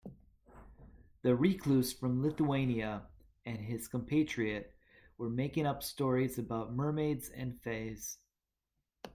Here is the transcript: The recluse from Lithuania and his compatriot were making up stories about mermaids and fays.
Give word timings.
The 1.21 1.35
recluse 1.35 1.93
from 1.93 2.23
Lithuania 2.23 3.05
and 3.45 3.59
his 3.59 3.87
compatriot 3.87 4.73
were 5.19 5.29
making 5.29 5.67
up 5.67 5.83
stories 5.83 6.39
about 6.39 6.73
mermaids 6.73 7.29
and 7.29 7.61
fays. 7.61 8.17